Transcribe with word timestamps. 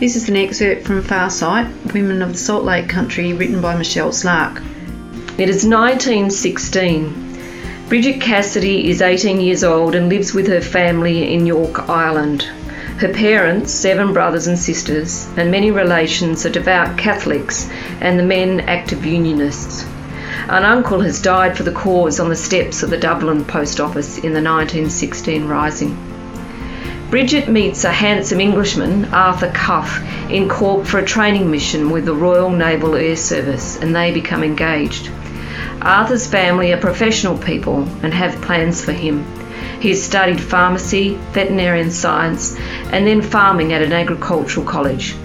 This 0.00 0.14
is 0.14 0.28
an 0.28 0.36
excerpt 0.36 0.86
from 0.86 1.02
Farsight, 1.02 1.92
Women 1.92 2.22
of 2.22 2.30
the 2.30 2.38
Salt 2.38 2.62
Lake 2.62 2.88
Country, 2.88 3.32
written 3.32 3.60
by 3.60 3.76
Michelle 3.76 4.12
Slark. 4.12 4.58
It 5.40 5.48
is 5.48 5.66
1916. 5.66 7.86
Bridget 7.88 8.20
Cassidy 8.20 8.90
is 8.90 9.02
18 9.02 9.40
years 9.40 9.64
old 9.64 9.96
and 9.96 10.08
lives 10.08 10.32
with 10.32 10.46
her 10.46 10.60
family 10.60 11.34
in 11.34 11.46
York 11.46 11.88
Island. 11.88 12.44
Her 13.00 13.12
parents, 13.12 13.72
seven 13.72 14.12
brothers 14.12 14.46
and 14.46 14.56
sisters, 14.56 15.26
and 15.36 15.50
many 15.50 15.72
relations 15.72 16.46
are 16.46 16.50
devout 16.50 16.96
Catholics 16.96 17.68
and 18.00 18.20
the 18.20 18.24
men 18.24 18.60
active 18.60 19.04
unionists. 19.04 19.84
An 20.48 20.62
uncle 20.62 21.00
has 21.00 21.20
died 21.20 21.56
for 21.56 21.64
the 21.64 21.72
cause 21.72 22.20
on 22.20 22.28
the 22.28 22.36
steps 22.36 22.84
of 22.84 22.90
the 22.90 22.98
Dublin 22.98 23.44
post 23.44 23.80
office 23.80 24.18
in 24.18 24.32
the 24.32 24.40
1916 24.40 25.48
Rising. 25.48 26.07
Bridget 27.10 27.48
meets 27.48 27.84
a 27.84 27.90
handsome 27.90 28.38
Englishman, 28.38 29.06
Arthur 29.14 29.50
Cuff, 29.50 29.98
in 30.30 30.46
Cork 30.46 30.84
for 30.84 30.98
a 30.98 31.04
training 31.06 31.50
mission 31.50 31.90
with 31.90 32.04
the 32.04 32.12
Royal 32.12 32.50
Naval 32.50 32.94
Air 32.94 33.16
Service, 33.16 33.78
and 33.78 33.96
they 33.96 34.12
become 34.12 34.44
engaged. 34.44 35.10
Arthur's 35.80 36.26
family 36.26 36.70
are 36.74 36.76
professional 36.76 37.38
people 37.38 37.84
and 38.02 38.12
have 38.12 38.42
plans 38.42 38.84
for 38.84 38.92
him. 38.92 39.24
He 39.80 39.88
has 39.88 40.02
studied 40.02 40.38
pharmacy, 40.38 41.14
veterinarian 41.32 41.90
science, 41.90 42.58
and 42.92 43.06
then 43.06 43.22
farming 43.22 43.72
at 43.72 43.80
an 43.80 43.94
agricultural 43.94 44.66
college. 44.66 45.16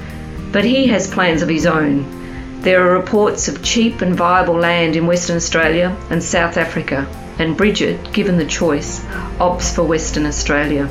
But 0.53 0.63
he 0.63 0.87
has 0.87 1.13
plans 1.13 1.41
of 1.41 1.49
his 1.49 1.65
own. 1.65 2.61
There 2.61 2.87
are 2.87 2.97
reports 2.97 3.49
of 3.49 3.61
cheap 3.61 3.99
and 3.99 4.15
viable 4.15 4.55
land 4.55 4.95
in 4.95 5.05
Western 5.05 5.35
Australia 5.35 5.93
and 6.09 6.23
South 6.23 6.55
Africa, 6.55 7.05
and 7.39 7.57
Bridget, 7.57 8.13
given 8.13 8.37
the 8.37 8.45
choice, 8.45 9.01
opts 9.37 9.75
for 9.75 9.83
Western 9.83 10.25
Australia. 10.25 10.89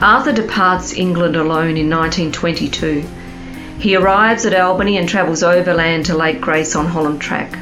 Arthur 0.00 0.32
departs 0.32 0.94
England 0.94 1.36
alone 1.36 1.76
in 1.76 1.90
1922. 1.90 3.04
He 3.78 3.96
arrives 3.96 4.46
at 4.46 4.54
Albany 4.54 4.96
and 4.96 5.08
travels 5.08 5.42
overland 5.42 6.06
to 6.06 6.16
Lake 6.16 6.40
Grace 6.40 6.74
on 6.76 6.86
Holland 6.86 7.20
Track. 7.20 7.58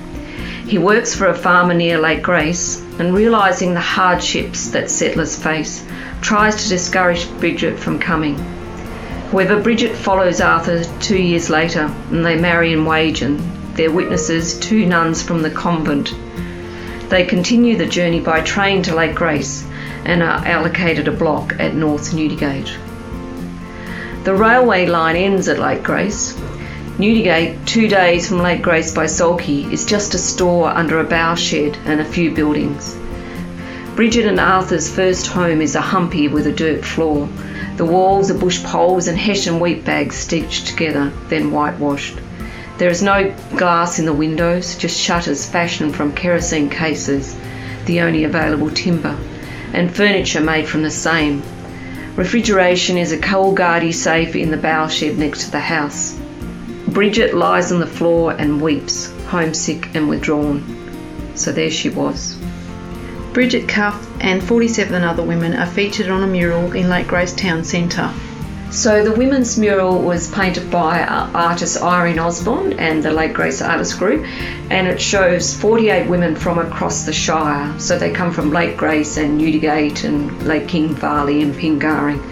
He 0.66 0.78
works 0.78 1.14
for 1.14 1.26
a 1.26 1.34
farmer 1.34 1.74
near 1.74 1.98
Lake 1.98 2.22
Grace 2.22 2.80
and, 2.98 3.14
realising 3.14 3.74
the 3.74 3.80
hardships 3.80 4.70
that 4.70 4.90
settlers 4.90 5.36
face, 5.36 5.84
tries 6.20 6.62
to 6.62 6.68
discourage 6.68 7.30
Bridget 7.38 7.78
from 7.78 7.98
coming. 7.98 8.38
However, 9.30 9.60
Bridget 9.60 9.96
follows 9.96 10.40
Arthur 10.40 10.84
two 11.00 11.20
years 11.20 11.50
later 11.50 11.92
and 12.10 12.24
they 12.24 12.38
marry 12.38 12.72
in 12.72 12.84
Wagin. 12.84 13.40
Their 13.74 13.90
witnesses, 13.90 14.58
two 14.58 14.86
nuns 14.86 15.22
from 15.22 15.42
the 15.42 15.50
convent. 15.50 16.14
They 17.08 17.24
continue 17.24 17.76
the 17.76 17.86
journey 17.86 18.20
by 18.20 18.40
train 18.42 18.82
to 18.84 18.94
Lake 18.94 19.14
Grace 19.14 19.66
and 20.04 20.22
are 20.22 20.44
allocated 20.46 21.08
a 21.08 21.12
block 21.12 21.54
at 21.58 21.74
North 21.74 22.12
Newdigate. 22.12 22.76
The 24.24 24.34
railway 24.34 24.86
line 24.86 25.16
ends 25.16 25.48
at 25.48 25.58
Lake 25.58 25.82
Grace. 25.82 26.34
Newdigate, 26.98 27.64
two 27.64 27.88
days 27.88 28.28
from 28.28 28.42
Lake 28.42 28.60
Grace 28.60 28.92
by 28.92 29.06
Sulky, 29.06 29.64
is 29.72 29.86
just 29.86 30.12
a 30.12 30.18
store 30.18 30.68
under 30.68 31.00
a 31.00 31.04
bough 31.04 31.34
shed 31.34 31.78
and 31.86 32.00
a 32.00 32.04
few 32.04 32.30
buildings. 32.30 32.96
Bridget 33.96 34.26
and 34.26 34.38
Arthur's 34.38 34.94
first 34.94 35.26
home 35.26 35.62
is 35.62 35.74
a 35.74 35.80
humpy 35.80 36.28
with 36.28 36.46
a 36.46 36.52
dirt 36.52 36.84
floor. 36.84 37.28
The 37.76 37.86
walls 37.86 38.30
are 38.30 38.38
bush 38.38 38.62
poles 38.62 39.08
and 39.08 39.18
hessian 39.18 39.58
wheat 39.58 39.84
bags 39.86 40.16
stitched 40.16 40.66
together, 40.66 41.10
then 41.28 41.50
whitewashed. 41.50 42.18
There 42.76 42.90
is 42.90 43.02
no 43.02 43.34
glass 43.56 43.98
in 43.98 44.04
the 44.04 44.12
windows, 44.12 44.76
just 44.76 45.00
shutters 45.00 45.46
fashioned 45.46 45.96
from 45.96 46.14
kerosene 46.14 46.68
cases, 46.68 47.34
the 47.86 48.02
only 48.02 48.24
available 48.24 48.70
timber 48.70 49.16
and 49.72 49.94
furniture 49.94 50.40
made 50.40 50.68
from 50.68 50.82
the 50.82 50.90
same. 50.90 51.42
Refrigeration 52.16 52.98
is 52.98 53.12
a 53.12 53.18
Coolgardie 53.18 53.94
safe 53.94 54.34
in 54.36 54.50
the 54.50 54.56
bough 54.56 54.88
shed 54.88 55.18
next 55.18 55.44
to 55.44 55.50
the 55.50 55.60
house. 55.60 56.18
Bridget 56.88 57.34
lies 57.34 57.70
on 57.70 57.80
the 57.80 57.86
floor 57.86 58.32
and 58.32 58.60
weeps, 58.60 59.12
homesick 59.26 59.94
and 59.94 60.08
withdrawn. 60.08 60.64
So 61.34 61.52
there 61.52 61.70
she 61.70 61.88
was. 61.88 62.36
Bridget 63.32 63.68
Cuff 63.68 64.08
and 64.20 64.42
47 64.42 65.04
other 65.04 65.22
women 65.22 65.54
are 65.54 65.66
featured 65.66 66.08
on 66.08 66.24
a 66.24 66.26
mural 66.26 66.72
in 66.72 66.88
Lake 66.90 67.06
Grace 67.06 67.32
Town 67.32 67.62
Centre. 67.62 68.12
So 68.70 69.02
the 69.02 69.12
women's 69.12 69.58
mural 69.58 70.00
was 70.00 70.30
painted 70.30 70.70
by 70.70 71.02
uh, 71.02 71.28
artist 71.34 71.82
Irene 71.82 72.20
Osborne 72.20 72.74
and 72.74 73.02
the 73.02 73.10
Lake 73.10 73.32
Grace 73.34 73.60
Artist 73.60 73.98
Group, 73.98 74.24
and 74.70 74.86
it 74.86 75.00
shows 75.00 75.52
48 75.60 76.08
women 76.08 76.36
from 76.36 76.58
across 76.60 77.04
the 77.04 77.12
Shire. 77.12 77.76
So 77.80 77.98
they 77.98 78.12
come 78.12 78.32
from 78.32 78.52
Lake 78.52 78.76
Grace 78.76 79.16
and 79.16 79.40
Newdigate 79.40 80.04
and 80.04 80.46
Lake 80.46 80.68
King 80.68 80.94
Varley 80.94 81.42
and 81.42 81.52
Pingaring. 81.52 82.24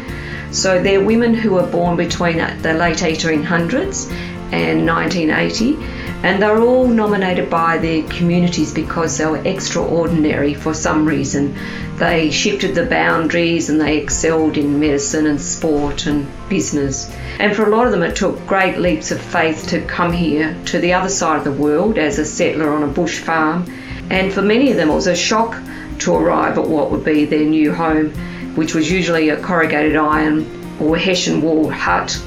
So 0.55 0.81
they're 0.81 1.05
women 1.05 1.35
who 1.35 1.55
were 1.55 1.67
born 1.67 1.97
between 1.97 2.37
the 2.37 2.73
late 2.73 2.99
1800s 2.99 4.09
and 4.53 4.87
1980 4.87 5.98
and 6.23 6.43
they're 6.43 6.61
all 6.61 6.89
nominated 6.89 7.49
by 7.49 7.79
their 7.79 8.03
communities 8.09 8.75
because 8.75 9.17
they 9.17 9.27
were 9.27 9.45
extraordinary 9.45 10.53
for 10.53 10.75
some 10.75 11.07
reason. 11.07 11.57
They 11.97 12.31
shifted 12.31 12.75
the 12.75 12.87
boundaries 12.87 13.71
and 13.71 13.81
they 13.81 13.99
excelled 13.99 14.57
in 14.57 14.81
medicine 14.81 15.27
and 15.27 15.41
sport 15.41 16.07
and 16.07 16.27
business. 16.49 17.09
And 17.39 17.55
for 17.55 17.67
a 17.67 17.71
lot 17.71 17.87
of 17.87 17.93
them, 17.93 18.03
it 18.03 18.17
took 18.17 18.45
great 18.49 18.79
leaps 18.79 19.13
of 19.13 19.21
faith 19.21 19.69
to 19.69 19.81
come 19.83 20.13
here 20.13 20.57
to 20.67 20.81
the 20.81 20.93
other 20.93 21.09
side 21.09 21.39
of 21.39 21.45
the 21.45 21.53
world 21.53 21.99
as 21.99 22.19
a 22.19 22.25
settler 22.25 22.73
on 22.73 22.83
a 22.83 22.89
bush 22.89 23.21
farm. 23.21 23.71
And 24.11 24.33
for 24.33 24.43
many 24.43 24.73
of 24.73 24.77
them, 24.77 24.91
it 24.91 24.95
was 24.95 25.07
a 25.07 25.15
shock 25.15 25.57
to 26.01 26.15
arrive 26.15 26.59
at 26.59 26.67
what 26.67 26.91
would 26.91 27.05
be 27.05 27.27
their 27.27 27.45
new 27.45 27.73
home, 27.73 28.11
which 28.57 28.75
was 28.75 28.91
usually 28.91 29.29
a 29.29 29.41
corrugated 29.41 29.95
iron 29.95 30.47
or 30.81 30.97
hessian 30.97 31.43
wall 31.43 31.71
hut. 31.71 32.21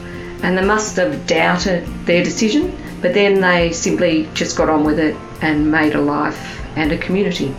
And 0.44 0.58
they 0.58 0.66
must 0.66 0.96
have 0.96 1.28
doubted 1.28 1.86
their 2.06 2.24
decision 2.24 2.78
but 3.02 3.14
then 3.14 3.42
they 3.42 3.72
simply 3.72 4.30
just 4.34 4.56
got 4.56 4.70
on 4.70 4.84
with 4.84 5.00
it 5.00 5.16
and 5.42 5.72
made 5.72 5.96
a 5.96 6.02
life 6.02 6.62
and 6.76 6.92
a 6.92 6.98
community. 6.98 7.54